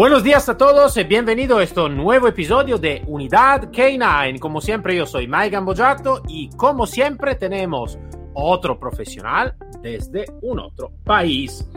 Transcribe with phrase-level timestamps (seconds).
[0.00, 4.38] Buenos días a todos y bienvenido a este nuevo episodio de Unidad K9.
[4.38, 7.98] Como siempre yo soy Mike Gambojato y como siempre tenemos
[8.32, 11.68] otro profesional desde un otro país.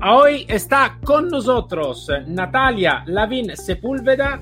[0.00, 4.40] Hoy está con nosotros Natalia Lavin Sepúlveda,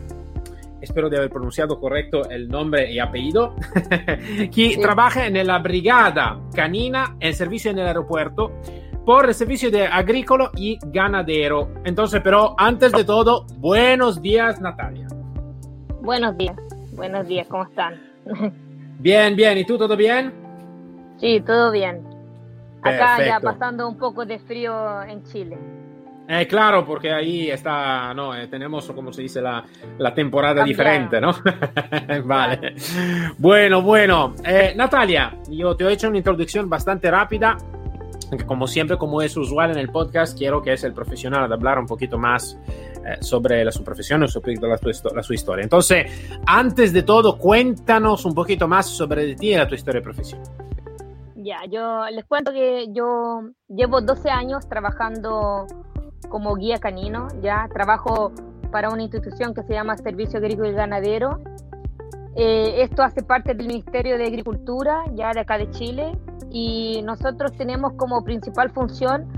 [0.83, 3.55] espero de haber pronunciado correcto el nombre y apellido,
[4.53, 4.79] que sí.
[4.79, 8.53] trabaja en la brigada canina en servicio en el aeropuerto
[9.05, 11.69] por el servicio de agrícola y ganadero.
[11.85, 15.09] Entonces, pero antes de todo, buenos días, Natalia.
[16.03, 16.57] Buenos días,
[16.93, 18.01] buenos días, ¿cómo están?
[18.99, 20.33] Bien, bien, ¿y tú todo bien?
[21.19, 22.03] Sí, todo bien.
[22.83, 23.25] Acá Perfecto.
[23.25, 25.59] ya pasando un poco de frío en Chile.
[26.33, 29.65] Eh, claro, porque ahí está, no, eh, tenemos, como se dice, la,
[29.99, 31.35] la temporada diferente, ¿no?
[32.25, 32.77] vale.
[33.37, 34.35] Bueno, bueno.
[34.45, 37.57] Eh, Natalia, yo te he hecho una introducción bastante rápida
[38.47, 41.79] como siempre, como es usual en el podcast, quiero que es el profesional de hablar
[41.79, 42.59] un poquito más
[43.05, 44.79] eh, sobre la, su profesión sobre la,
[45.15, 45.63] la, su historia.
[45.63, 46.07] Entonces,
[46.47, 50.47] antes de todo, cuéntanos un poquito más sobre ti y la tu historia profesional.
[51.37, 55.67] Ya, yo les cuento que yo llevo 12 años trabajando
[56.29, 58.33] como guía canino, ya trabajo
[58.71, 61.41] para una institución que se llama Servicio Agrícola y Ganadero.
[62.43, 66.19] Eh, esto hace parte del Ministerio de Agricultura, ya de acá de Chile,
[66.51, 69.29] y nosotros tenemos como principal función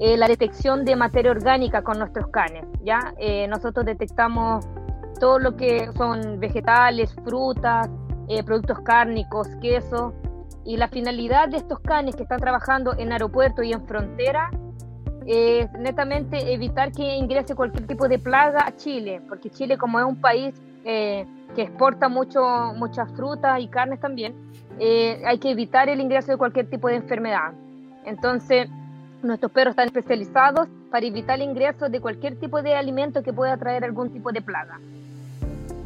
[0.00, 2.64] eh, la detección de materia orgánica con nuestros canes.
[2.82, 3.14] ¿ya?
[3.16, 4.66] Eh, nosotros detectamos
[5.20, 7.88] todo lo que son vegetales, frutas,
[8.26, 10.12] eh, productos cárnicos, queso,
[10.64, 14.50] y la finalidad de estos canes que están trabajando en aeropuerto y en frontera
[15.26, 20.06] es netamente evitar que ingrese cualquier tipo de plaga a Chile, porque Chile como es
[20.06, 20.60] un país
[21.58, 24.32] que exporta mucho, muchas frutas y carnes también,
[24.78, 27.50] eh, hay que evitar el ingreso de cualquier tipo de enfermedad.
[28.04, 28.68] Entonces,
[29.24, 33.56] nuestros perros están especializados para evitar el ingreso de cualquier tipo de alimento que pueda
[33.56, 34.78] traer algún tipo de plaga.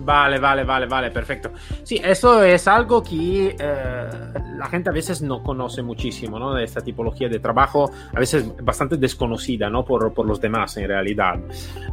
[0.05, 1.51] Vale, vale, vale, vale, perfecto.
[1.83, 4.09] Sí, eso es algo que eh,
[4.57, 6.55] la gente a veces no conoce muchísimo, ¿no?
[6.55, 9.85] De esta tipología de trabajo, a veces bastante desconocida, ¿no?
[9.85, 11.39] Por, por los demás, en realidad.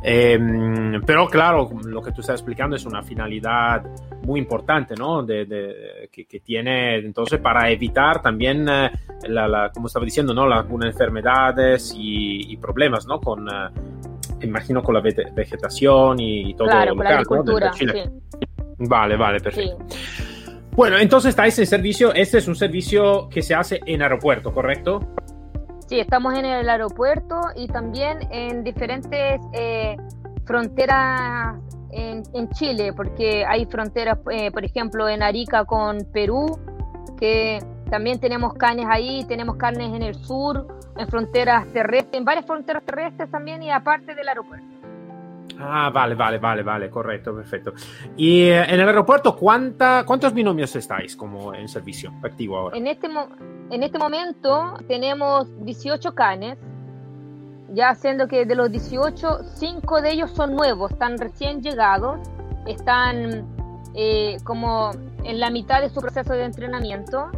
[0.03, 0.39] Eh,
[1.05, 3.83] pero claro, lo que tú estás explicando es una finalidad
[4.23, 5.23] muy importante, ¿no?
[5.23, 8.91] De, de, que, que, tiene, entonces, para evitar también, eh,
[9.27, 10.43] la, la, como estaba diciendo, ¿no?
[10.43, 13.19] Algunas enfermedades y, y problemas, ¿no?
[13.19, 13.47] Con
[14.41, 17.85] imagino con la vegetación y, todo claro, lo con la agricultura, sí.
[18.79, 19.77] Vale, vale, perfecto.
[19.89, 20.29] Sí.
[20.71, 25.01] Bueno, entonces estáis en servicio, este es un servicio que se hace en aeropuerto, ¿correcto?
[25.87, 29.97] Sí, estamos en el aeropuerto y también en diferentes eh,
[30.45, 31.57] fronteras
[31.91, 36.59] en, en, Chile, porque hay fronteras, eh, por ejemplo, en Arica con Perú,
[37.19, 42.45] que también tenemos canes ahí, tenemos carnes en el sur, en fronteras terrestres, en varias
[42.45, 44.65] fronteras terrestres también y aparte del aeropuerto.
[45.61, 47.73] Ah, vale, vale, vale, vale, correcto, perfecto.
[48.15, 52.77] Y eh, en el aeropuerto, ¿cuánta, ¿cuántos binomios estáis como en servicio activo ahora?
[52.77, 53.07] En este,
[53.69, 56.57] en este momento tenemos 18 canes,
[57.73, 62.19] ya siendo que de los 18, 5 de ellos son nuevos, están recién llegados,
[62.65, 63.45] están
[63.95, 64.91] eh, como
[65.23, 67.29] en la mitad de su proceso de entrenamiento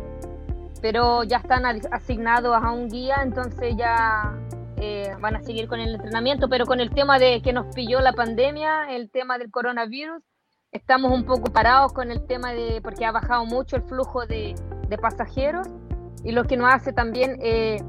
[0.81, 4.33] pero ya están asignados a un guía, entonces ya
[4.77, 8.01] eh, van a seguir con el entrenamiento, pero con el tema de que nos pilló
[8.01, 10.23] la pandemia, el tema del coronavirus,
[10.71, 14.55] estamos un poco parados con el tema de, porque ha bajado mucho el flujo de,
[15.01, 15.67] pasajeros
[16.25, 17.81] y lo que nos hace también eh,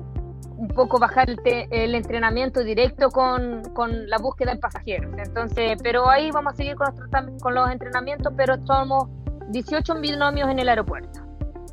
[0.57, 3.63] un poco bajar el, te, el entrenamiento directo con,
[4.07, 5.13] la búsqueda de pasajeros.
[5.19, 9.09] Entonces, pero ahí vamos a seguir con, nuestro, con los entrenamientos, pero somos
[9.49, 11.32] 18 binomios en el aeropuerto.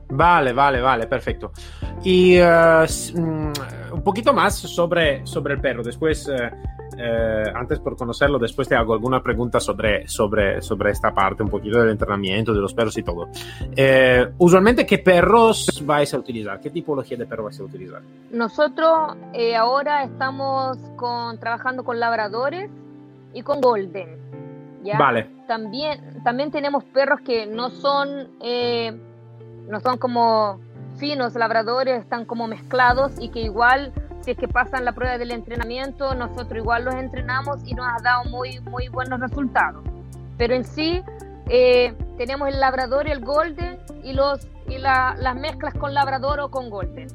[0.10, 1.52] Vale, vale, vale, perfecto.
[2.04, 2.86] Y uh,
[3.92, 5.84] un poquito más sobre, sobre el perro.
[5.84, 11.14] Después, uh, uh, antes por conocerlo, después te hago alguna pregunta sobre, sobre, sobre esta
[11.14, 13.30] parte, un poquito del entrenamiento de los perros y todo.
[14.40, 16.60] usualmente, ¿qué perros vais a utilizar?
[16.60, 18.02] ¿Qué tipología de perro vais a utilizar?
[18.32, 22.72] Nosotros eh, ahora estamos con, trabajando con labradores
[23.34, 24.18] y con golden.
[24.84, 24.98] ¿ya?
[24.98, 25.30] Vale.
[25.48, 28.30] También, también tenemos perros que no son
[29.70, 30.60] no son como
[30.98, 35.32] finos labradores, están como mezclados y que igual si es que pasan la prueba del
[35.32, 39.84] entrenamiento, nosotros igual los entrenamos y nos ha dado muy, muy buenos resultados.
[40.38, 41.02] Pero en sí,
[41.48, 46.52] eh, tenemos el labrador y el golden y, los, y las mezclas con labrador o
[46.52, 47.08] con golden.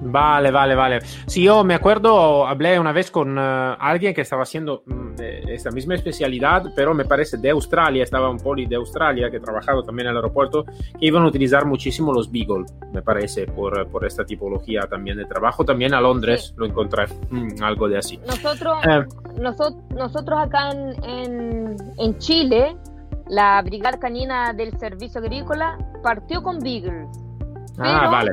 [0.00, 1.00] Vale, vale, vale.
[1.26, 4.82] Sí, yo me acuerdo, hablé una vez con uh, alguien que estaba haciendo
[5.18, 9.40] esta misma especialidad, pero me parece de Australia, estaba un poli de Australia que ha
[9.40, 13.88] trabajado también en el aeropuerto, que iban a utilizar muchísimo los Beagle, me parece, por,
[13.88, 15.64] por esta tipología también de trabajo.
[15.64, 16.54] También a Londres sí.
[16.56, 18.18] lo encontré, mm, algo de así.
[18.26, 19.04] Nosotros, eh.
[19.38, 22.76] nosotros, nosotros acá en, en, en Chile,
[23.28, 27.08] la Brigada Canina del Servicio Agrícola partió con Beagles.
[27.78, 28.32] Ah, vale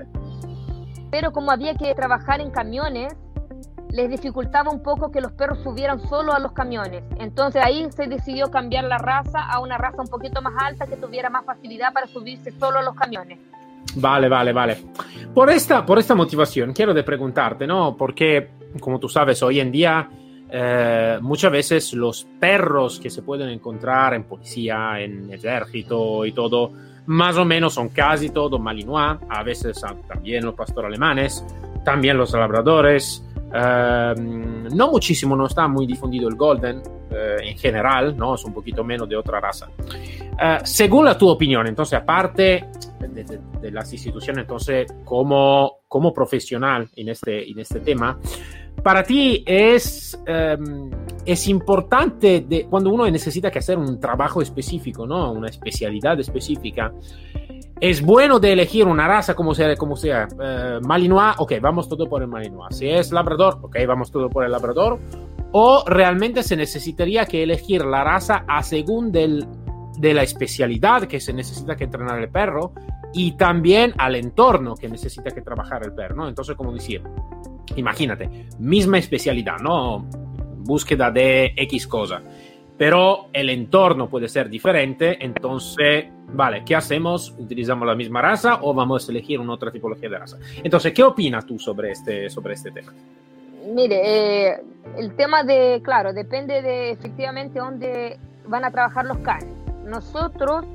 [1.12, 3.16] pero como había que trabajar en camiones,
[3.92, 7.04] les dificultaba un poco que los perros subieran solo a los camiones.
[7.20, 10.98] Entonces ahí se decidió cambiar la raza a una raza un poquito más alta que
[10.98, 13.40] tuviera más facilidad para subirse solo a los camiones.
[13.96, 14.78] Vale, vale, vale.
[15.34, 17.96] Por esta, por esta motivación quiero de preguntarte, ¿no?
[17.98, 18.50] Porque,
[18.80, 20.10] como tú sabes, hoy en día
[20.50, 26.72] eh, muchas veces los perros que se pueden encontrar en policía, en ejército y todo,
[27.08, 31.44] más o menos son casi todos malinois, a veces también los pastores alemanes,
[31.84, 33.24] también los labradores.
[33.54, 38.36] Eh, no muchísimo, no está muy difundido el golden eh, en general, ¿no?
[38.36, 39.70] es un poquito menos de otra raza.
[40.42, 42.66] Eh, según la tu opinión, entonces, aparte
[43.00, 48.20] de, las instituciones, entonces, como, como profesional en este, en este tema,
[48.84, 50.90] para ti es, um,
[51.26, 55.32] es importante de, cuando uno necesita que hacer un trabajo específico, ¿no?
[55.32, 56.94] Una especialidad específica.
[57.80, 60.28] Es bueno de elegir una raza como sea, como sea.
[60.32, 62.76] Uh, Malinois, ok, vamos todo por el Malinois.
[62.76, 65.00] Si es Labrador, ok, vamos todo por el Labrador.
[65.52, 69.46] O realmente se necesitaría que elegir la raza a según del,
[69.98, 72.74] de la especialidad que se necesita que entrenar el perro
[73.14, 76.28] y también al entorno que necesita que trabajar el perro.
[76.28, 77.02] Entonces, como decir,
[77.76, 80.06] imagínate, misma especialidad, ¿no?
[80.58, 82.22] Búsqueda de X cosa,
[82.78, 87.34] pero el entorno puede ser diferente, entonces, vale, ¿qué hacemos?
[87.38, 90.38] ¿Utilizamos la misma raza o vamos a elegir una otra tipología de raza?
[90.64, 92.94] Entonces, ¿qué opinas tú sobre este, sobre este tema?
[93.74, 94.02] Mire,
[94.50, 94.62] eh,
[94.98, 99.50] el tema de, claro, depende de efectivamente dónde van a trabajar los canes.
[99.84, 100.66] Nosotros,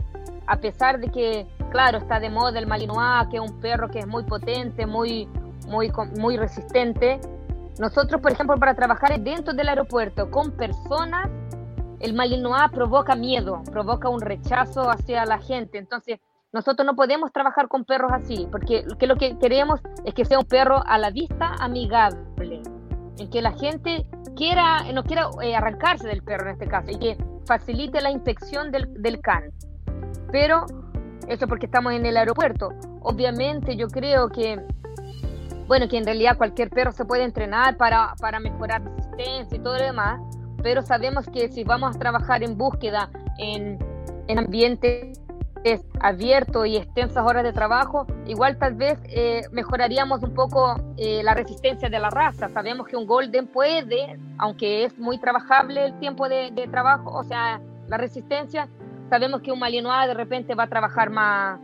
[0.47, 4.01] a pesar de que, claro, está de moda el Malinois, que es un perro que
[4.01, 5.29] es muy potente, muy,
[5.69, 7.21] muy, muy resistente.
[7.79, 11.31] Nosotros, por ejemplo, para trabajar dentro del aeropuerto con personas,
[12.03, 15.79] el Malinois provoca miedo, provoca un rechazo hacia la gente.
[15.79, 16.19] Entonces,
[16.53, 20.39] nosotros no podemos trabajar con perros así, porque que lo que queremos es que sea
[20.39, 22.61] un perro a la vista amigable,
[23.19, 24.05] en que la gente
[24.37, 27.17] quiera, no quiera eh, arrancarse del perro en este caso, y que
[27.47, 29.45] facilite la inspección del, del can.
[30.31, 30.67] Pero
[31.29, 32.71] eso porque estamos en el aeropuerto.
[33.01, 34.61] Obviamente yo creo que
[35.69, 39.79] bueno, que en realidad cualquier perro se puede entrenar para, para mejorar resistencia y todo
[39.79, 40.21] lo demás,
[40.63, 43.79] pero sabemos que si vamos a trabajar en búsqueda en,
[44.29, 45.19] en ambientes
[46.01, 51.35] abiertos y extensas horas de trabajo, igual tal vez eh, mejoraríamos un poco eh, la
[51.35, 52.49] resistencia de la raza.
[52.49, 57.23] Sabemos que un golden puede, aunque es muy trabajable el tiempo de, de trabajo, o
[57.23, 58.69] sea, la resistencia,
[59.09, 61.61] sabemos que un malinois de repente va a trabajar más,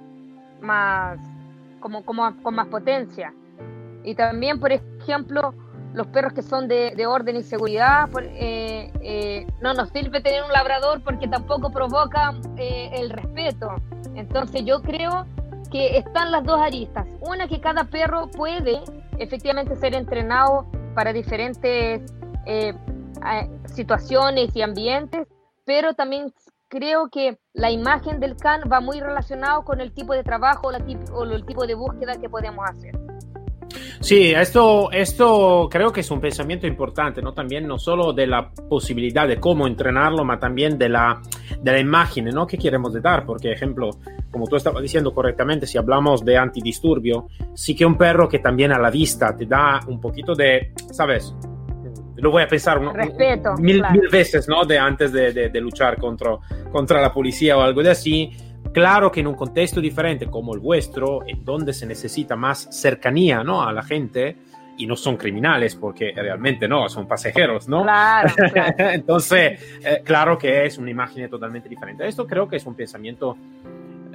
[0.61, 1.19] más
[1.81, 3.33] como, como con más potencia.
[4.05, 5.55] Y también, por ejemplo,
[5.99, 10.45] los perros que son de, de orden y seguridad, eh, eh, no nos sirve tener
[10.45, 13.75] un labrador porque tampoco provoca eh, el respeto.
[14.15, 15.27] Entonces yo creo
[15.73, 17.05] que están las dos aristas.
[17.21, 18.81] Una que cada perro puede
[19.19, 22.01] efectivamente ser entrenado para diferentes
[23.67, 25.27] situaciones y ambientes,
[25.67, 26.33] pero también
[26.69, 30.73] creo que la imagen del can va muy relacionado con el tipo de trabajo o,
[30.73, 32.97] la tip, o el tipo de búsqueda que podemos hacer.
[34.01, 37.33] Sí, esto, esto creo que es un pensamiento importante, ¿no?
[37.33, 41.21] También no solo de la posibilidad de cómo entrenarlo, pero también de la,
[41.61, 42.47] de la imagen, ¿no?
[42.47, 43.91] Que queremos dar, porque, ejemplo,
[44.31, 48.73] como tú estabas diciendo correctamente, si hablamos de antidisturbio, sí que un perro que también
[48.73, 51.35] a la vista te da un poquito de, ¿sabes?
[52.17, 53.95] Lo voy a pensar un, Respeto, mil, claro.
[53.95, 54.65] mil, veces, ¿no?
[54.65, 56.37] De antes de, de, de luchar contra,
[56.73, 58.33] contra la policía o algo de así
[58.79, 63.43] Claro que en un contexto diferente como el vuestro, en donde se necesita más cercanía
[63.43, 63.61] ¿no?
[63.61, 64.37] a la gente,
[64.77, 67.83] y no son criminales porque realmente no, son pasajeros, ¿no?
[67.83, 68.75] Claro, claro.
[68.79, 72.07] Entonces, eh, claro que es una imagen totalmente diferente.
[72.07, 73.37] Esto creo que es un pensamiento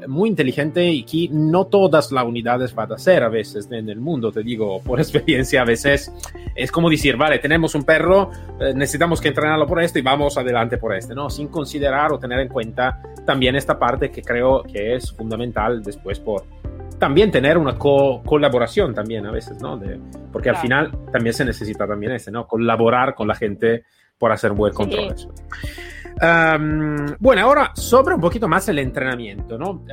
[0.07, 3.99] muy inteligente y que no todas las unidades van a hacer a veces en el
[3.99, 6.13] mundo, te digo por experiencia, a veces
[6.55, 10.37] es como decir, vale, tenemos un perro, eh, necesitamos que entrenarlo por esto y vamos
[10.37, 11.29] adelante por este, ¿no?
[11.29, 16.19] Sin considerar o tener en cuenta también esta parte que creo que es fundamental después
[16.19, 16.43] por,
[16.99, 19.79] también tener una colaboración también a veces, ¿no?
[20.31, 22.47] porque al final también se necesita también ese, ¿no?
[22.47, 23.83] Colaborar con la gente
[24.17, 25.13] por hacer buen control.
[26.19, 29.83] Bueno, ahora sobre un poquito más el entrenamiento, ¿no?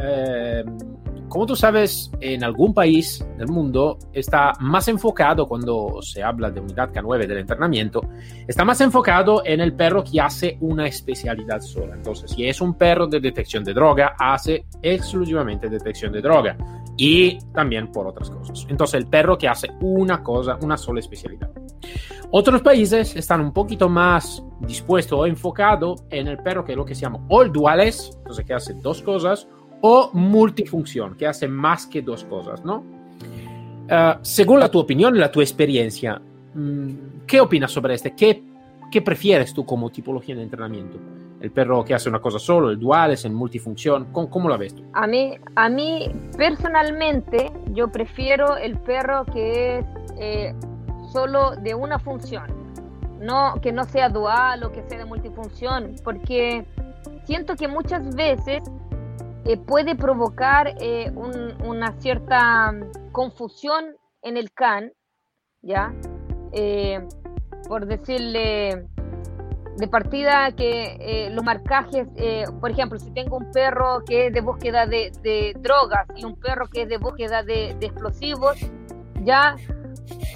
[1.31, 6.61] como tú sabes, en algún país del mundo está más enfocado cuando se habla de
[6.61, 8.03] unidad K9 del entrenamiento,
[8.47, 11.95] está más enfocado en el perro que hace una especialidad sola.
[11.95, 16.57] Entonces, si es un perro de detección de droga, hace exclusivamente detección de droga
[17.01, 18.67] y también por otras cosas.
[18.69, 21.49] Entonces, el perro que hace una cosa, una sola especialidad.
[22.31, 26.85] Otros países están un poquito más dispuestos o enfocados en el perro que es lo
[26.85, 29.49] que se llama all duales, entonces que hace dos cosas,
[29.81, 32.85] o multifunción, que hace más que dos cosas, ¿no?
[33.91, 36.21] Uh, según la tu opinión la tu experiencia,
[36.55, 36.91] mm,
[37.27, 38.15] ¿qué opinas sobre este?
[38.15, 38.45] ¿Qué,
[38.93, 40.99] ¿Qué prefieres tú como tipología de entrenamiento?
[41.41, 44.13] ¿El perro que hace una cosa solo, el dual, es en multifunción?
[44.13, 44.85] ¿Cómo, cómo la ves tú?
[44.93, 49.87] A mí, a mí, personalmente, yo prefiero el perro que es
[50.19, 50.55] eh,
[51.11, 52.45] solo de una función,
[53.21, 56.67] no que no sea dual o que sea de multifunción, porque
[57.25, 58.63] siento que muchas veces
[59.47, 61.11] eh, puede provocar eh,
[61.65, 62.75] una cierta
[63.13, 64.93] confusión en el can,
[65.63, 65.95] ¿ya?
[67.67, 68.87] Por decirle
[69.81, 72.07] de partida que los marcajes,
[72.61, 76.69] por ejemplo, si tengo un perro que es de búsqueda de, drogas y un perro
[76.69, 78.59] que es de búsqueda de, explosivos,
[79.23, 79.57] ya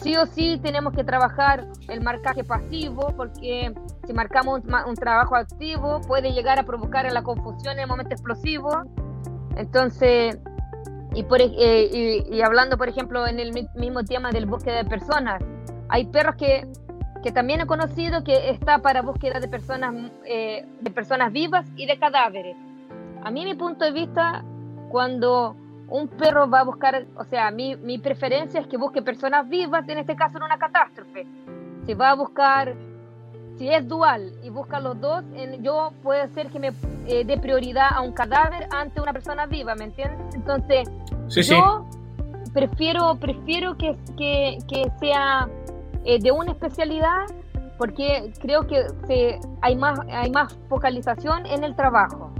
[0.02, 3.72] sí o sí tenemos que trabajar el marcaje pasivo porque
[4.06, 8.82] si marcamos un, trabajo activo, puede llegar a provocar la confusión en el momento explosivo.
[9.56, 10.38] Entonces,
[11.14, 15.42] y, eh, y, hablando, por ejemplo, en el mismo tema del búsqueda de personas,
[15.88, 16.66] hay perros que,
[17.24, 19.94] que también he conocido que está para búsqueda de personas,
[20.26, 22.54] eh, de personas vivas y de cadáveres.
[23.22, 24.44] A mí, mi punto de vista,
[24.90, 25.56] cuando
[25.88, 29.88] un perro va a buscar, o sea, mi, mi preferencia es que busque personas vivas,
[29.88, 31.26] en este caso en una catástrofe.
[31.86, 32.74] Si va a buscar
[33.56, 35.24] si es dual y busca los dos,
[35.62, 36.72] yo puede ser que me
[37.06, 40.34] eh, dé prioridad a un cadáver ante una persona viva, ¿me entiendes?
[40.34, 40.90] Entonces,
[41.28, 41.86] yo
[42.52, 45.48] prefiero prefiero que, que, que sea
[46.04, 47.26] eh, de una especialidad
[47.78, 52.32] porque creo que se, hay más hay más focalización en el trabajo.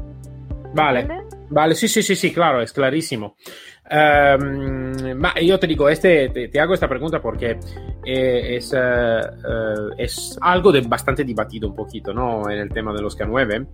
[0.75, 1.07] Vale,
[1.51, 3.37] vale, sí, sí, sí, sí, claro, es clarísimo.
[3.85, 7.59] Um, ma yo te digo, este, te, te, hago esta pregunta porque
[8.05, 12.49] eh, es, uh, uh, es, algo de bastante debatido un poquito ¿no?
[12.49, 13.67] en el tema de los K9.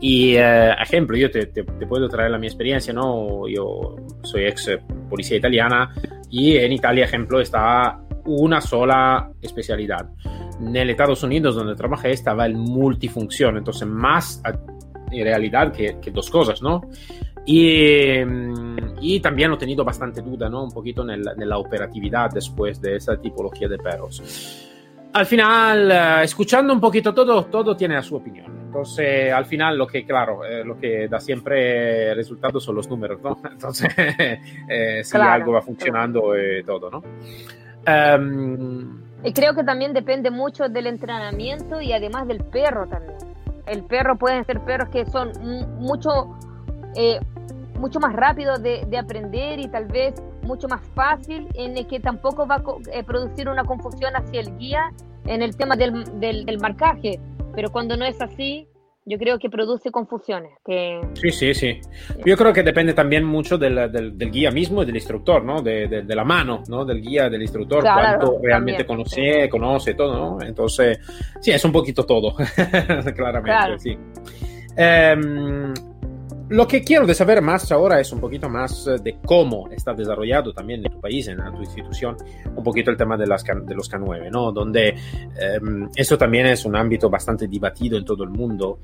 [0.00, 3.46] Y, uh, ejemplo, yo te, te, te, puedo traer la mi experiencia, ¿no?
[3.46, 4.70] Yo soy ex
[5.10, 5.94] policía italiana
[6.30, 10.08] y en Italia, ejemplo, está una sola especialidad.
[10.60, 14.42] En Estados Unidos, donde trabajé, estaba el multifunción, entonces más
[15.10, 16.82] en realidad que, que dos cosas, ¿no?
[17.46, 20.64] Y, mm, y, también he tenido bastante duda, ¿no?
[20.64, 24.68] Un poquito en, el, en, la operatividad después de esa tipología de perros.
[25.12, 28.60] Al final, uh, escuchando un poquito todo, todo tiene su opinión.
[28.66, 33.20] Entonces, al final, lo que, claro, eh, lo que da siempre resultados son los números,
[33.20, 33.36] ¿no?
[33.50, 33.92] Entonces,
[34.68, 37.02] eh, si claro, algo va funcionando, eh, todo, ¿no?
[37.86, 43.18] Um, y creo que también depende mucho del entrenamiento y además del perro también.
[43.66, 45.32] El perro pueden ser perros que son
[45.78, 46.36] mucho
[46.96, 47.20] eh,
[47.78, 51.98] mucho más rápido de, de, aprender y tal vez mucho más fácil en el que
[51.98, 54.92] tampoco va a eh, producir una confusión hacia el guía
[55.24, 57.18] en el tema del, del, del, marcaje.
[57.54, 58.68] Pero cuando no es así,
[59.04, 60.52] yo creo que produce confusiones.
[60.64, 61.00] Que...
[61.14, 61.80] Sí, sí, sí.
[62.24, 65.62] Yo creo que depende también mucho del, del, del guía mismo y del instructor, ¿no?
[65.62, 66.84] De, de, la mano, ¿no?
[66.84, 70.46] Del guía, del instructor, claro, cuánto realmente también, conoce, conoce todo, ¿no?
[70.46, 70.98] Entonces,
[71.40, 72.34] sí, es un poquito todo,
[73.16, 73.78] claramente, claro.
[73.78, 73.96] sí.
[74.76, 75.74] Um,
[76.50, 79.94] lo que quiero de saber más ahora es un poquito más eh, de cómo está
[79.94, 82.16] desarrollado también en tu país, en tu institución,
[82.54, 84.50] un poquito el tema de, las, de los K9, ¿no?
[84.50, 85.60] Donde eh,
[85.94, 88.80] esto también es un ámbito bastante debatido en todo el mundo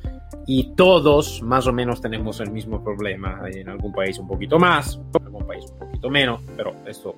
[0.47, 5.01] y todos más o menos tenemos el mismo problema, en algún país un poquito más,
[5.19, 7.17] en algún país un poquito menos, pero esto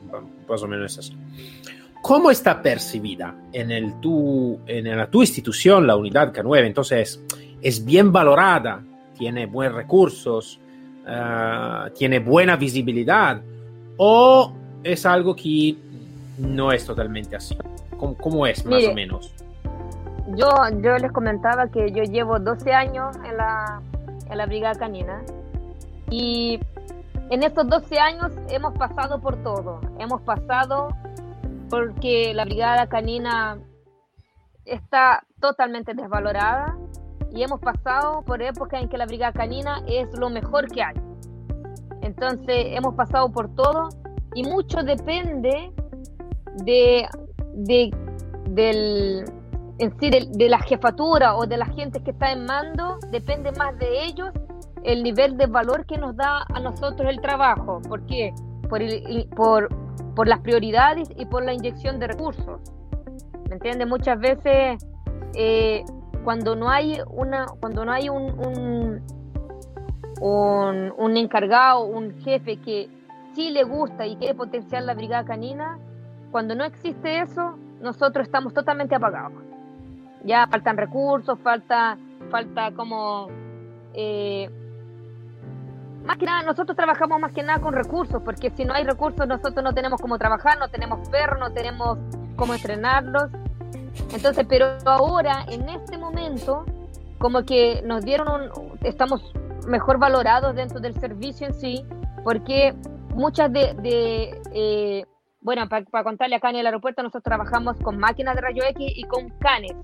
[0.49, 1.17] más o menos es así.
[2.01, 6.65] ¿Cómo está percibida en, el tu, en la tu institución la unidad K9?
[6.65, 7.23] Entonces,
[7.61, 8.83] ¿es bien valorada?
[9.19, 10.59] Tiene buenos recursos,
[11.07, 13.41] uh, tiene buena visibilidad,
[13.97, 15.77] o es algo que
[16.39, 17.57] no es totalmente así.
[17.97, 19.35] ¿Cómo, cómo es más Mire, o menos?
[20.37, 20.49] Yo,
[20.83, 23.81] yo les comentaba que yo llevo 12 años en la,
[24.31, 25.23] en la Brigada Canina
[26.11, 26.61] y
[27.31, 29.81] en estos 12 años hemos pasado por todo.
[29.99, 30.89] Hemos pasado
[31.69, 33.59] porque la Brigada Canina
[34.65, 36.77] está totalmente desvalorada,
[37.33, 40.97] y hemos pasado por épocas en que la brigada canina es lo mejor que hay.
[42.03, 43.89] Entonces hemos pasado por todo
[44.35, 45.73] y mucho depende
[46.65, 47.07] de,
[47.55, 47.91] de
[48.51, 49.25] del,
[49.79, 53.79] en sí de, la jefatura o de la gente que está en mando, depende más
[53.79, 54.31] de ellos
[54.85, 57.81] el nivel de valor que nos da a nosotros el trabajo.
[57.89, 58.33] ¿Por qué?
[58.69, 58.81] Por,
[59.35, 59.69] por,
[60.15, 62.61] por las prioridades y por la inyección de recursos.
[63.49, 63.89] ¿Me entiendes?
[63.89, 64.87] Muchas veces
[65.35, 65.85] eh,
[66.29, 69.03] cuando no hay una, cuando no hay un,
[70.21, 72.91] un, un, encargado, un jefe que
[73.33, 75.79] sí le gusta y quiere potenciar la brigada canina,
[76.31, 79.43] cuando no existe eso, nosotros estamos totalmente apagados.
[80.23, 81.97] Ya faltan recursos, falta,
[82.31, 83.29] falta como...
[83.95, 84.51] Eh,
[86.05, 89.27] más que nada, nosotros trabajamos más que nada con recursos, porque si no hay recursos,
[89.27, 91.99] nosotros no tenemos cómo trabajar, no tenemos perros, no tenemos
[92.37, 93.31] cómo entrenarlos.
[94.13, 96.65] Entonces, pero ahora, en este momento,
[97.19, 99.33] como que nos dieron un, estamos
[99.67, 101.85] mejor valorados dentro del servicio en sí,
[102.25, 102.75] porque
[103.15, 105.05] muchas de, de eh,
[105.41, 109.05] bueno, para contarle acá en el aeropuerto, nosotros trabajamos con máquinas de rayo X y
[109.05, 109.75] con canes,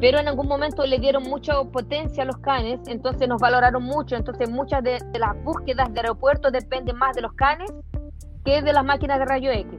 [0.00, 4.16] pero en algún momento le dieron mucha potencia a los canes, entonces nos valoraron mucho,
[4.16, 7.70] entonces muchas de, las búsquedas de aeropuertos dependen más de los canes
[8.44, 9.78] que de las máquinas de rayo X,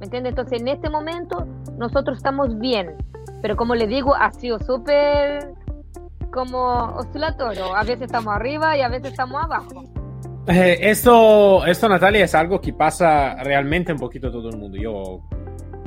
[0.00, 0.30] ¿me entiendes?
[0.30, 1.46] Entonces en este momento
[1.78, 2.96] nosotros estamos bien,
[3.42, 5.52] pero como le digo, ha sido súper
[6.32, 9.84] como oscilatorio, a veces estamos arriba y a veces estamos abajo.
[10.46, 14.78] Eh, esto, esto, Natalia, es algo que pasa realmente un poquito todo el mundo.
[14.78, 15.20] Yo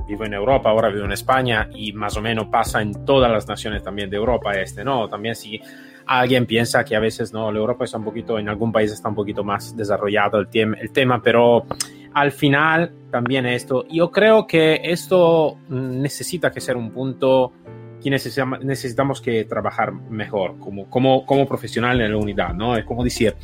[0.07, 3.47] vivo en Europa, ahora vivo en España y más o menos pasa en todas las
[3.47, 5.07] naciones también de Europa este, ¿no?
[5.07, 5.59] También si
[6.05, 7.51] alguien piensa que a veces, ¿no?
[7.51, 10.91] La Europa está un poquito, en algún país está un poquito más desarrollado el, el
[10.91, 11.65] tema, pero
[12.13, 17.53] al final también esto, yo creo que esto necesita que ser un punto
[18.01, 22.75] que necesitamos, que trabajar mejor como, como, como profesional en la unidad, ¿no?
[22.75, 23.35] Es como decir,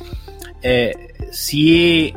[0.60, 0.92] eh,
[1.30, 2.12] si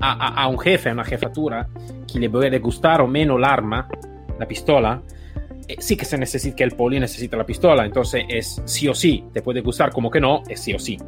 [0.00, 1.68] a, a, un jefe, a una jefatura,
[2.10, 3.88] que le puede gustar o menos el arma,
[4.38, 5.02] la pistola,
[5.68, 8.94] eh, sí que se necesita que el poli necesita la pistola, entonces es sí o
[8.94, 10.98] sí, te puede gustar como que no, es sí o sí.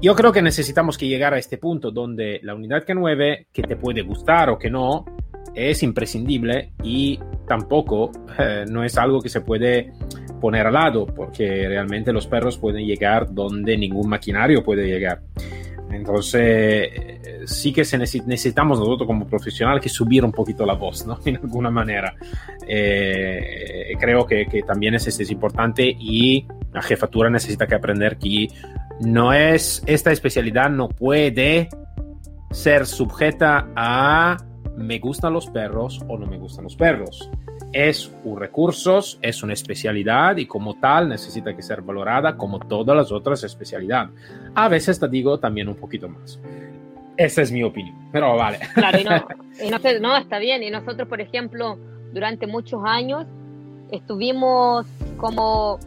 [0.00, 3.76] Yo creo que necesitamos que llegar a este punto donde la unidad K9, que te
[3.76, 5.04] puede gustar o que no,
[5.54, 9.92] es imprescindible y tampoco eh, no es algo que se puede
[10.40, 15.22] poner al lado, porque realmente los perros pueden llegar donde ningún maquinario puede llegar.
[15.90, 16.90] Entonces,
[17.46, 21.18] sí que se necesitamos nosotros como profesional que subir un poquito la voz, ¿no?
[21.24, 22.14] En alguna manera.
[22.66, 28.48] Eh, creo que, que, también es, es importante y la jefatura necesita que aprender que
[29.00, 31.68] no es, esta especialidad no puede
[32.50, 34.36] ser sujeta a
[34.76, 37.30] me gustan los perros o no me gustan los perros
[37.72, 42.96] es un recurso, es una especialidad y como tal necesita que ser valorada como todas
[42.96, 44.12] las otras especialidades.
[44.54, 46.40] A veces te digo también un poquito más.
[47.16, 48.58] Esa es mi opinión, pero vale.
[48.74, 50.62] Claro, y no, no, está bien.
[50.62, 51.78] Y nosotros, por ejemplo,
[52.12, 53.26] durante muchos años
[53.90, 55.78] estuvimos como,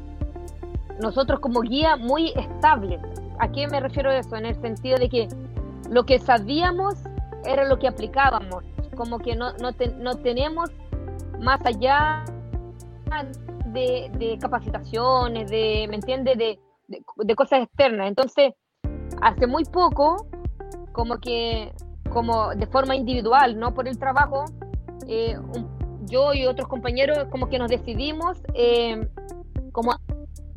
[1.01, 2.99] nosotros como guía muy estables.
[3.39, 4.35] ¿A qué me refiero eso?
[4.35, 5.27] En el sentido de que
[5.89, 6.95] lo que sabíamos
[7.45, 8.63] era lo que aplicábamos,
[8.95, 10.69] como que no, no, no tenemos
[11.39, 12.25] más allá
[13.65, 16.37] de, capacitaciones, de, ¿me entiendes?
[16.37, 18.07] De, de, cosas externas.
[18.07, 18.53] Entonces,
[19.21, 20.27] hace muy poco,
[20.99, 21.71] como que,
[22.11, 24.43] como de forma individual, no por el trabajo,
[25.07, 25.39] eh,
[26.07, 29.07] yo y otros compañeros como que nos decidimos eh,
[29.71, 29.95] como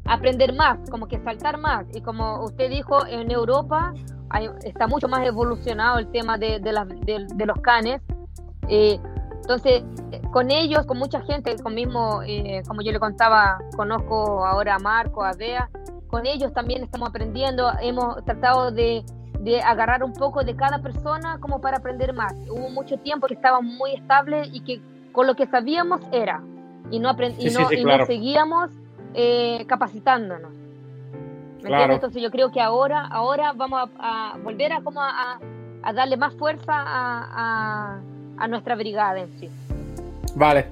[0.04, 1.86] aprender más, como que saltar más.
[1.94, 3.94] Y como usted dijo, en Europa
[4.64, 8.02] está mucho más evolucionado el tema de, de, los canes.
[8.66, 8.98] Eh,
[9.42, 9.84] entonces,
[10.32, 14.78] con ellos, con mucha gente, con mismo, eh, como yo le contaba, conozco ahora a
[14.80, 15.70] Marco, a Bea,
[16.08, 19.04] con ellos también estamos aprendiendo, hemos tratado de,
[19.64, 22.34] agarrar un poco de cada persona como para aprender más.
[22.48, 24.80] Hubo mucho tiempo que estaba muy estable y que
[25.12, 26.42] con lo que sabíamos era,
[26.90, 28.70] y no, y no, seguíamos
[29.14, 30.52] eh, capacitándonos.
[31.64, 35.38] Entonces yo creo que ahora, ahora vamos a, volver a, como a,
[35.92, 38.00] darle más fuerza a
[38.42, 39.48] a nuestra brigada en sí.
[40.34, 40.66] Vale.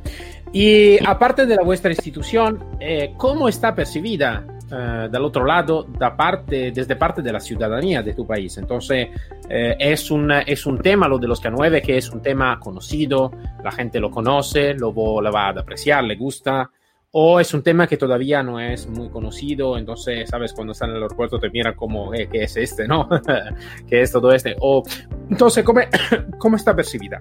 [0.52, 6.16] Y aparte de la vuestra institución, eh, ¿cómo está percibida eh, del otro lado da
[6.16, 8.56] parte, desde parte de la ciudadanía de tu país?
[8.58, 9.08] Entonces,
[9.48, 13.32] eh, es, un, es un tema, lo de los K9, que es un tema conocido,
[13.62, 16.70] la gente lo conoce, lo, lo va a apreciar, le gusta,
[17.12, 20.96] o es un tema que todavía no es muy conocido, entonces, sabes, cuando están en
[20.96, 23.08] el aeropuerto te miran como, ¿qué es este, no?
[23.88, 24.54] ¿Qué es todo este?
[24.60, 24.84] O,
[25.28, 25.80] entonces, ¿cómo,
[26.38, 27.20] ¿cómo está percibida?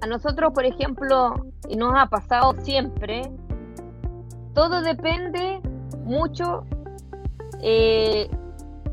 [0.00, 3.22] A nosotros, por ejemplo, y nos ha pasado siempre,
[4.54, 5.60] todo depende
[6.06, 6.64] mucho
[7.60, 8.30] eh,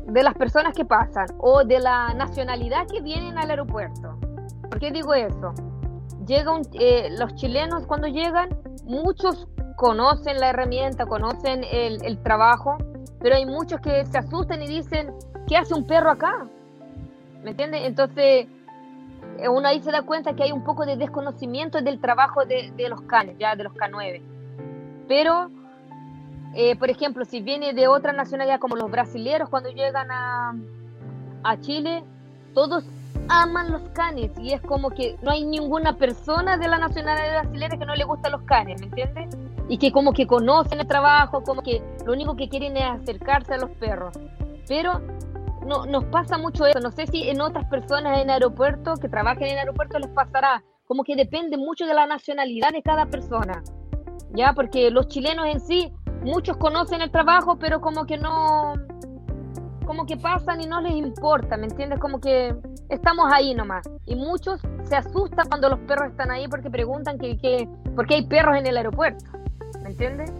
[0.06, 4.18] de las personas que pasan o de la nacionalidad que vienen al aeropuerto.
[4.68, 5.54] ¿Por qué digo eso?
[6.26, 8.48] Llega eh, los chilenos cuando llegan,
[8.84, 9.46] muchos
[9.76, 12.78] conocen la herramienta, conocen el, trabajo,
[13.20, 15.12] pero hay muchos que se asustan y dicen,
[15.46, 16.46] ¿qué hace un perro acá?
[17.42, 17.82] ¿Me entiendes?
[17.84, 18.46] Entonces,
[19.38, 22.72] eh, uno ahí se da cuenta que hay un poco de desconocimiento del trabajo de,
[22.76, 24.22] de los canes, ya de los K9.
[25.08, 25.50] Pero,
[26.54, 30.54] eh, por ejemplo, si viene de otra nacionalidad como los brasileños cuando llegan a,
[31.42, 32.04] a Chile,
[32.54, 32.84] todos
[33.28, 37.78] aman los canes y es como que no hay ninguna persona de la nacionalidad brasileña
[37.78, 39.36] que no le gusta los canes, ¿me entiendes?
[39.68, 43.54] Y que como que conocen el trabajo, como que lo único que quieren es acercarse
[43.54, 44.14] a los perros.
[44.68, 45.00] Pero
[45.64, 46.80] no, nos pasa mucho eso.
[46.80, 50.62] No sé si en otras personas en aeropuerto que trabajen en aeropuerto les pasará.
[50.86, 53.62] Como que depende mucho de la nacionalidad de cada persona.
[54.32, 55.92] Ya, porque los chilenos en sí,
[56.24, 58.74] muchos conocen el trabajo, pero como que no,
[59.84, 61.98] como que pasan y no les importa, ¿me entiendes?
[62.00, 62.54] Como que
[62.88, 63.88] estamos ahí nomás.
[64.06, 68.14] Y muchos se asustan cuando los perros están ahí porque preguntan que, que, por qué
[68.14, 69.24] hay perros en el aeropuerto,
[69.82, 70.32] ¿me entiendes?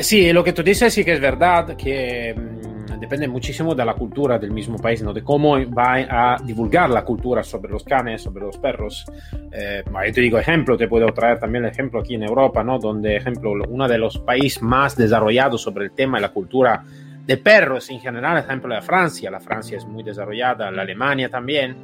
[0.00, 3.94] Sí, lo que tú dices sí que es verdad, que mm, depende muchísimo de la
[3.94, 5.12] cultura del mismo país, ¿no?
[5.12, 9.04] de cómo va a divulgar la cultura sobre los canes, sobre los perros.
[9.52, 12.78] Eh, yo te digo ejemplo, te puedo traer también el ejemplo aquí en Europa, ¿no?
[12.78, 16.84] donde, ejemplo, uno de los países más desarrollados sobre el tema y la cultura
[17.26, 19.30] de perros en general, ejemplo, la Francia.
[19.30, 21.76] La Francia es muy desarrollada, la Alemania también.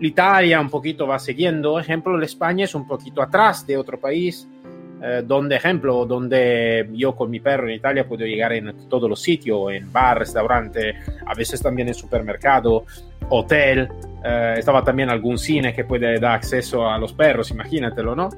[0.00, 1.78] Italia un poquito va siguiendo.
[1.78, 4.48] Ejemplo, la España es un poquito atrás de otro país.
[5.08, 9.20] Eh, donde, ejemplo, donde yo con mi perro en Italia puedo llegar en todos los
[9.22, 12.84] sitios, en bar, restaurante, a veces también en supermercado,
[13.28, 13.88] hotel,
[14.24, 18.30] eh, estaba también algún cine que puede dar acceso a los perros, imagínatelo, ¿no?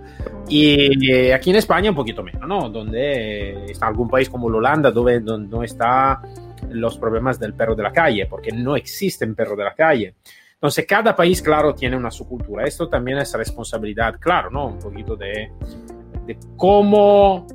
[0.47, 2.69] Y eh, aquí en España un poquito menos, ¿no?
[2.69, 6.21] Donde está algún país como Holanda, donde, no está
[6.69, 10.17] los problemas del perro de la calle, porque no existen perros de la calle.
[10.53, 12.65] Entonces, cada país, claro, tiene una subcultura.
[12.65, 14.67] Esto también es responsabilidad, claro, ¿no?
[14.67, 15.51] Un poquito de
[16.29, 17.47] de cómo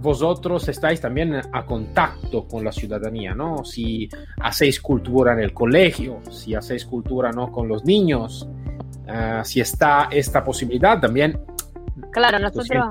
[0.00, 3.64] vosotros estáis también a contacto con la ciudadanía, ¿no?
[3.64, 4.08] Si
[4.40, 7.52] hacéis cultura en el colegio, si hacéis cultura, ¿no?
[7.52, 8.48] Con los niños,
[9.06, 11.38] uh, si está esta posibilidad también.
[12.10, 12.86] Claro, nosotros.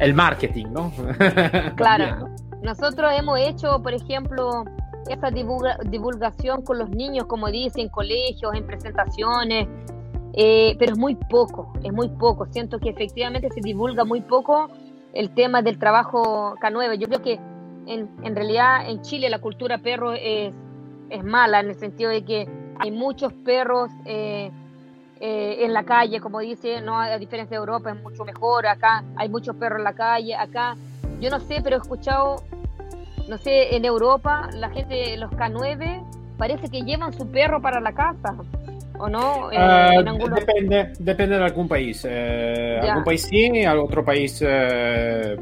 [0.00, 0.90] El marketing, ¿no?
[1.76, 2.28] Claro.
[2.62, 4.64] Nosotros hemos hecho, por ejemplo,
[5.10, 9.68] esa divulga divulgación con los niños, como dicen, en colegios, en presentaciones,
[10.36, 12.46] eh, pero es muy poco, es muy poco.
[12.46, 14.68] Siento que efectivamente se divulga muy poco
[15.14, 16.98] el tema del trabajo K9.
[16.98, 17.40] Yo creo que
[17.86, 20.54] en, en realidad en Chile la cultura perro es,
[21.08, 22.46] es, mala en el sentido de que
[22.78, 24.50] hay muchos perros eh,
[25.20, 28.66] eh, en la calle, como dice, no a diferencia de Europa es mucho mejor.
[28.66, 30.76] Acá hay muchos perros en la calle, acá
[31.18, 32.42] yo no sé, pero he escuchado,
[33.26, 36.04] no sé, en Europa la gente, los K9,
[36.36, 38.36] parece que llevan su perro para la casa.
[38.98, 39.50] ¿O no?
[39.52, 42.06] Eh, uh, depende, depende de algún país.
[42.08, 45.36] Eh, algún país sí, otro país eh,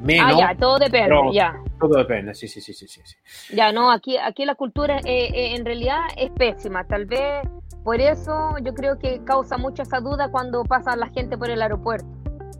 [0.00, 0.32] menos.
[0.34, 1.54] Ah, ya, todo depende, ya.
[1.78, 3.54] Todo depende, sí, sí, sí, sí, sí.
[3.54, 6.84] Ya, no, aquí, aquí la cultura eh, eh, en realidad es pésima.
[6.84, 7.42] Tal vez
[7.84, 11.62] por eso yo creo que causa mucha esa duda cuando pasa la gente por el
[11.62, 12.08] aeropuerto,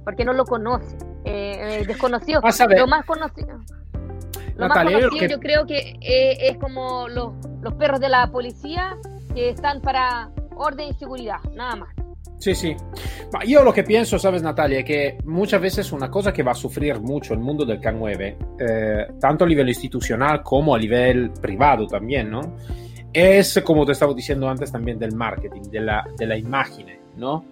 [0.04, 2.40] porque no lo conoce, eh, desconocido.
[2.76, 3.58] Lo más conocido.
[4.56, 8.96] Lo Natalia, más conocido yo creo que es como los, los perros de la policía
[9.34, 11.94] que están para orden y seguridad, nada más.
[12.38, 12.76] Sí, sí.
[13.46, 17.00] Yo lo que pienso, sabes, Natalia, que muchas veces una cosa que va a sufrir
[17.00, 22.30] mucho el mundo del K9, eh, tanto a nivel institucional como a nivel privado también,
[22.30, 22.56] ¿no?
[23.12, 26.86] Es, como te estaba diciendo antes, también del marketing, de la, de la imagen,
[27.16, 27.44] ¿no?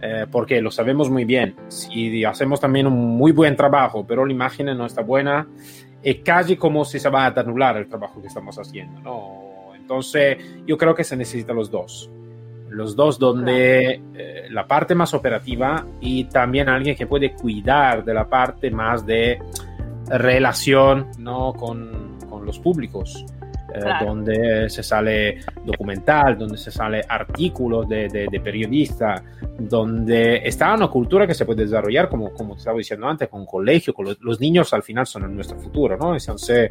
[0.00, 4.32] Eh, porque lo sabemos muy bien, si hacemos también un muy buen trabajo, pero la
[4.32, 5.46] imagen no está buena,
[6.02, 9.49] es casi como si se va a anular el trabajo que estamos haciendo, ¿no?
[9.90, 12.08] Entonces, yo creo que se necesitan los dos.
[12.68, 18.14] Los dos donde eh, la parte más operativa y también alguien que puede cuidar de
[18.14, 19.40] la parte más de
[20.06, 21.52] relación ¿no?
[21.54, 23.24] con, con los públicos.
[23.72, 24.06] Eh, claro.
[24.06, 29.22] donde se sale documental, donde se sale artículos de, de, de periodistas,
[29.60, 33.46] donde está una cultura que se puede desarrollar, como, como te estaba diciendo antes, con
[33.46, 36.14] colegio, con los, los niños al final son nuestro futuro, ¿no?
[36.16, 36.68] Entonces,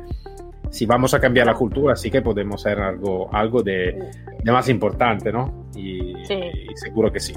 [0.69, 4.11] si vamos a cambiar la cultura, sí que podemos hacer algo, algo de,
[4.43, 5.69] de más importante, ¿no?
[5.75, 6.35] Y, sí.
[6.35, 7.33] y, seguro que sí.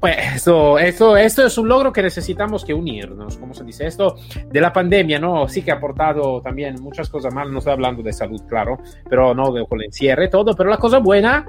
[0.00, 3.86] Pues esto, esto, esto es un logro que necesitamos que unirnos, como se dice.
[3.86, 4.16] Esto
[4.50, 5.48] de la pandemia, ¿no?
[5.48, 9.34] Sí que ha aportado también muchas cosas mal, no estoy hablando de salud, claro, pero
[9.34, 11.46] no con el encierre, todo, pero la cosa buena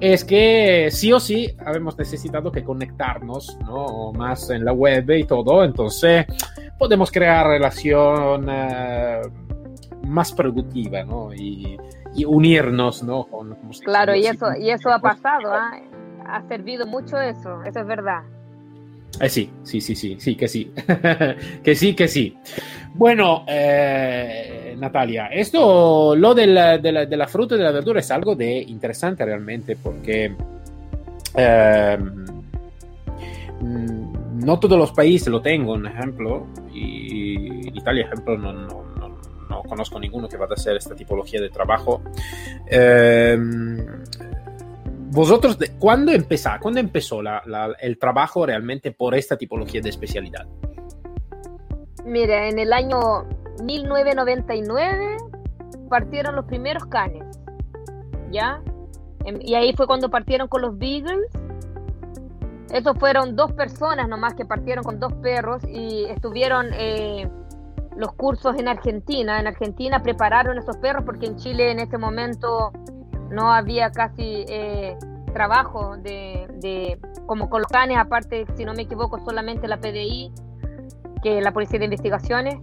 [0.00, 4.12] es que sí o sí hemos necesitado que conectarnos, ¿no?
[4.12, 6.26] Más en la web y todo, entonces
[6.76, 8.48] podemos crear relación...
[10.06, 11.32] más productiva, ¿no?
[11.34, 11.78] Y,
[12.26, 13.26] unirnos, ¿no?
[13.82, 15.80] claro, y eso, y eso ha pasado, ¿ah?
[16.26, 18.22] ha servido mucho eso, eso es verdad.
[19.20, 20.72] Eh, sí, sí, sí, sí, sí, que sí,
[21.62, 22.36] que sí, que sí.
[22.94, 28.10] Bueno, eh, Natalia, esto, lo de la, de, la, fruta y de la verdura es
[28.10, 30.34] algo de interesante realmente porque
[31.34, 32.24] em,
[33.60, 38.84] no todos los países lo tengan, un ejemplo, y Italia, ejemplo, no, no,
[39.52, 42.02] no, conozco ninguno que vaya a hacer esta tipología de trabajo.
[42.66, 43.76] Em,
[45.10, 47.20] vosotros, ¿cuándo, empezó, ¿cuándo empezó
[47.80, 50.46] el trabajo realmente por esta tipología de especialidad?
[52.04, 53.24] Mira, en el año
[53.62, 55.18] 1999
[55.90, 57.24] partieron los primeros canes,
[58.30, 58.62] ¿ya?
[59.24, 61.30] Em, y ahí fue cuando partieron con los Beagles.
[62.72, 67.28] Esos fueron dos personas nomás que partieron con dos perros y estuvieron eh,
[67.96, 69.40] los cursos en Argentina.
[69.40, 72.72] En Argentina prepararon esos perros porque en Chile en ese momento
[73.30, 74.96] no había casi eh,
[75.32, 80.32] trabajo de, de, como con los canes, aparte, si no me equivoco, solamente la PDI
[81.22, 82.56] que la Policía de Investigaciones,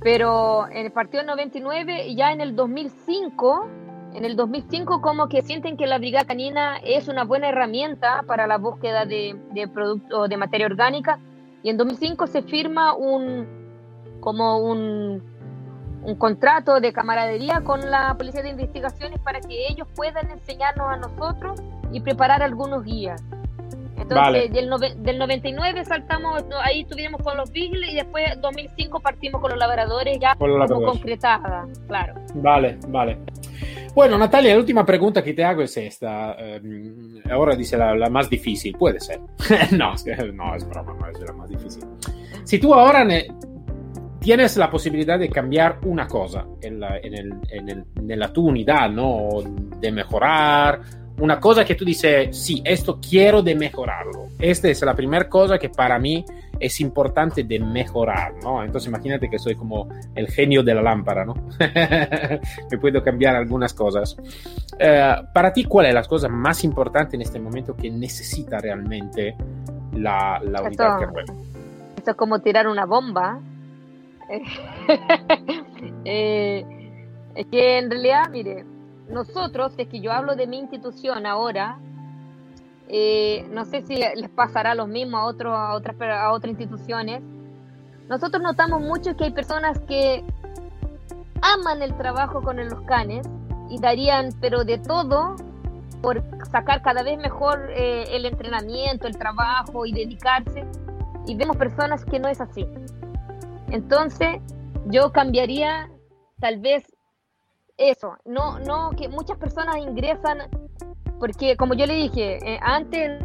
[0.00, 3.68] pero en el partido 99 y ya en el 2005,
[4.14, 8.46] en el 2005 como que sienten que la brigada canina es una buena herramienta para
[8.46, 11.18] la búsqueda de, de productos de materia orgánica.
[11.62, 13.57] Y en 2005 se firma un
[14.28, 15.22] como un,
[16.02, 20.96] un contrato de camaradería con la Policía de Investigaciones para que ellos puedan enseñarnos a
[20.98, 21.62] nosotros
[21.92, 23.24] y preparar algunos guías.
[23.96, 24.68] Entonces, del,
[25.02, 30.18] del, 99 saltamos, ahí estuvimos con los Beagles y después 2005 partimos con los labradores
[30.20, 32.12] ya como concretada, claro.
[32.34, 33.18] Vale, vale.
[33.94, 36.36] Bueno, Natalia, la última pregunta que te hago es esta.
[36.38, 36.60] Eh,
[37.30, 39.20] ahora dice la, más difícil, puede ser.
[39.72, 39.94] no,
[40.34, 41.84] no, es broma, no es la más difícil.
[42.44, 43.06] Si tú ahora
[44.20, 48.32] tienes la posibilidad de cambiar una cosa en la, en el, en el, en la
[48.32, 49.28] tu unidad, ¿no?
[49.80, 50.80] De mejorar
[51.20, 54.28] una cosa que tú dices, sí, esto quiero de mejorarlo.
[54.38, 56.24] Esta es la primera cosa que para mí
[56.60, 58.62] es importante de mejorar, ¿no?
[58.62, 61.34] Entonces imagínate que soy como el genio de la lámpara, ¿no?
[62.70, 64.16] Me puedo cambiar algunas cosas.
[64.78, 69.36] Eh, para ti, ¿cuál es la cosa más importante en este momento que necesita realmente
[69.94, 71.32] la, la unidad esto,
[71.96, 73.40] Esto es como tirar una bomba.
[76.04, 76.64] eh,
[77.34, 78.64] es que en realidad, mire,
[79.08, 81.78] nosotros, es que yo hablo de mi institución ahora,
[82.88, 87.22] eh, no sé si les pasará lo mismo a, otro, a, otras, a otras instituciones,
[88.08, 90.24] nosotros notamos mucho que hay personas que
[91.42, 93.26] aman el trabajo con los canes
[93.68, 95.36] y darían, pero de todo,
[96.00, 100.64] por sacar cada vez mejor eh, el entrenamiento, el trabajo y dedicarse.
[101.26, 102.66] Y vemos personas que no es así.
[103.70, 104.40] Entonces,
[104.86, 105.90] yo cambiaría
[106.40, 106.84] tal vez
[107.76, 110.38] eso, no, no, que muchas personas ingresan,
[111.18, 113.22] porque como yo le dije, eh, antes,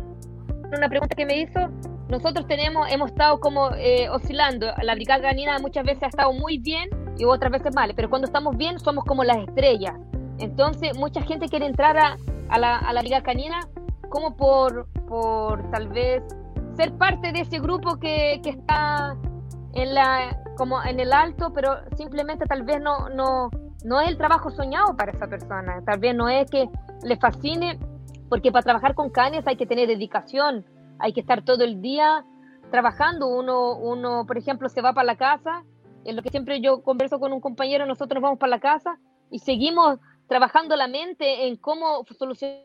[0.76, 1.70] una pregunta que me hizo,
[2.10, 6.58] nosotros tenemos, hemos estado como eh, oscilando, la brigada canina muchas veces ha estado muy
[6.60, 9.96] bien y otras veces mal, pero cuando estamos bien somos como las estrellas.
[10.40, 12.18] Entonces, mucha gente quiere entrar a,
[12.50, 13.68] a, la, a la brigada canina
[14.10, 16.24] como por, por tal vez
[16.76, 19.16] ser parte de ese grupo que, que está
[19.74, 23.50] en la como en el alto, pero simplemente tal vez no, no,
[23.84, 26.70] no es el trabajo soñado para esa persona, tal vez no es que
[27.04, 27.80] le fascine,
[28.30, 30.66] porque para trabajar con canes hay que tener dedicación,
[31.00, 32.24] hay que estar todo el día
[32.72, 35.64] trabajando, uno, uno por ejemplo, se va para la casa,
[36.06, 39.00] en lo que siempre yo converso con un compañero, nosotros nos vamos para la casa
[39.30, 42.64] y seguimos trabajando la mente en cómo solucionar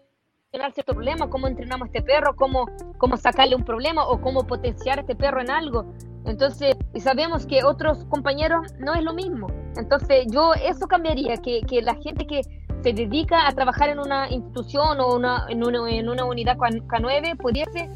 [0.72, 2.66] cierto problema, cómo entrenamos a este perro, cómo,
[2.96, 5.94] cómo sacarle un problema o cómo potenciar a este perro en algo.
[6.28, 9.46] Entonces, y sabemos que otros compañeros no es lo mismo.
[9.76, 12.42] Entonces, yo eso cambiaría, que, que la gente que
[12.82, 17.36] se dedica a trabajar en una institución o una, en, una, en una unidad K9
[17.38, 17.88] pudiese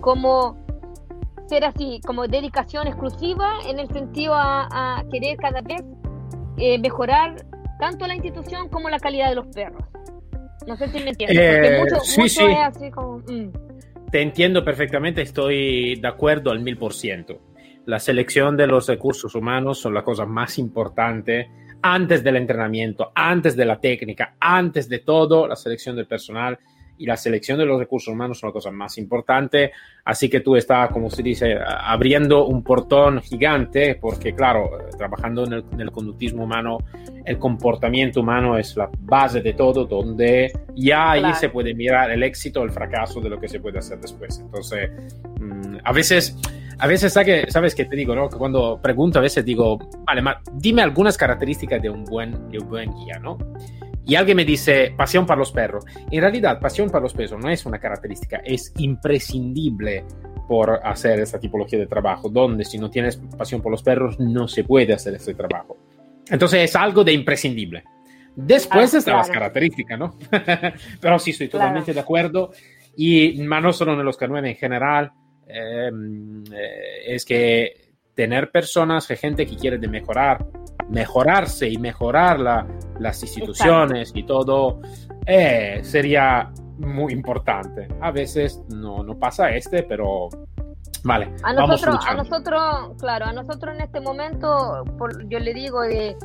[0.00, 0.56] como
[1.46, 5.84] ser así, como dedicación exclusiva en el sentido a, querer cada vez
[6.56, 7.36] eh, mejorar
[7.78, 9.84] tanto la institución como la calidad de los perros.
[10.66, 11.38] No sé si me entiendes.
[11.38, 12.44] Eh, mucho, sí, sí.
[12.44, 13.18] es así como...
[13.18, 13.52] Mm.
[14.10, 17.40] Te entiendo perfectamente, estoy de acuerdo al mil por ciento
[17.86, 21.50] la selección de los recursos humanos son la cosa más importante
[21.82, 26.58] antes del entrenamiento, antes de la técnica, antes de todo, la selección del personal
[26.98, 29.72] y la selección de los recursos humanos son la cosa más importante.
[30.04, 35.80] Así que tú estás, como se dice, abriendo un portón gigante, porque claro, trabajando en
[35.80, 36.78] el, conductismo humano,
[37.24, 42.22] el comportamiento humano es la base de todo, donde ya ahí se puede mirar el
[42.22, 44.38] éxito el fracaso de lo que se puede hacer después.
[44.38, 44.90] Entonces,
[45.40, 46.36] mm, a veces
[46.78, 48.28] a veces, ¿sabes, sabes que te digo, ¿no?
[48.28, 52.58] Que cuando pregunto, a veces digo, vale, ma, dime algunas características de un buen, de
[52.58, 53.38] un buen guía, ¿no?
[54.06, 55.84] Y alguien me dice pasión para los perros.
[56.10, 60.04] En realidad, pasión para los perros no es una característica, es imprescindible
[60.46, 64.46] por hacer esta tipología de trabajo, donde si no tienes pasión por los perros no
[64.46, 65.78] se puede hacer este trabajo.
[66.28, 67.84] Entonces es algo de imprescindible.
[68.36, 70.18] Después ah, están las características, ¿no?
[71.00, 72.52] Pero sí, estoy totalmente de acuerdo.
[72.96, 75.12] Y no solo en los K9 en general,
[75.46, 80.44] em, eh, es que tener personas, gente que quiere de mejorar,
[80.94, 82.66] mejorarse y mejorar la,
[83.00, 84.80] las instituciones y todo,
[85.26, 87.88] eh, sería muy importante.
[88.00, 90.28] A veces no, no pasa este, pero
[91.02, 91.34] vale.
[91.42, 92.62] A nosotros, a nosotros,
[93.00, 96.16] claro, a nosotros en este momento, por, yo le digo, de,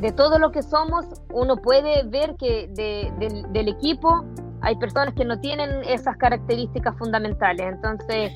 [0.00, 3.10] de, todo lo que somos, uno puede ver que de,
[3.50, 4.24] del equipo
[4.60, 7.66] hay personas que no tienen esas características fundamentales.
[7.66, 8.32] Entonces,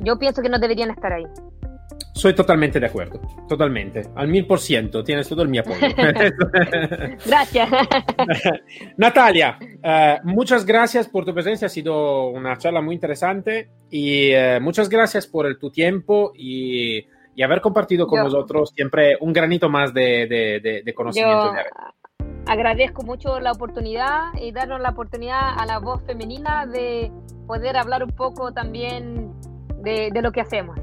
[0.00, 1.26] yo pienso que no deberían estar ahí.
[2.12, 5.78] Soy totalmente de acuerdo, totalmente, al mil por ciento, tienes todo el mi apoyo.
[7.26, 7.70] gracias.
[8.96, 14.60] Natalia, uh, muchas gracias por tu presencia, ha sido una charla muy interesante y uh,
[14.60, 17.06] muchas gracias por el, tu tiempo y,
[17.36, 21.54] y, haber compartido con yo, nosotros siempre un granito más de, de, de conocimiento.
[21.54, 21.60] Yo
[22.48, 27.12] agradezco mucho la oportunidad y darnos la oportunidad a la voz femenina de
[27.46, 29.32] poder hablar un poco también
[29.82, 30.77] de, de lo que hacemos.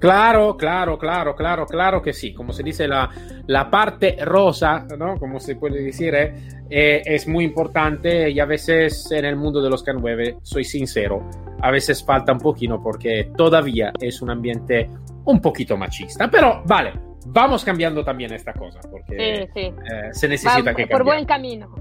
[0.00, 2.32] Claro, claro, claro, claro, claro que sí.
[2.32, 3.10] Como se dice, la,
[3.46, 5.16] la parte rosa, ¿no?
[5.16, 6.34] Como se puede decir, eh,
[6.70, 11.28] eh, es muy importante y a veces en el mundo de los K9, soy sincero,
[11.60, 14.88] a veces falta un poquito porque todavía es un ambiente
[15.24, 16.30] un poquito machista.
[16.30, 16.92] Pero vale,
[17.26, 19.60] vamos cambiando también esta cosa porque sí, sí.
[19.66, 21.02] Eh, se necesita Va, que Por cambiar.
[21.04, 21.74] buen camino.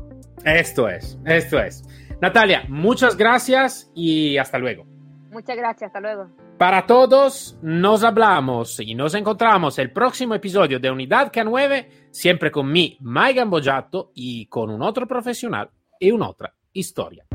[0.43, 1.84] Esto es, esto es.
[2.22, 4.86] Natalia, muchas gracias y hasta luego.
[5.32, 6.30] Muchas gracias, hasta luego.
[6.58, 12.72] Para todos, nos hablamos y nos encontramos el próximo episodio de Unidad K9, siempre con
[12.72, 17.26] mi Maigan Bojato y con un otro profesional y una otra historia.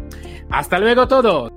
[0.50, 1.52] Hasta luego todos.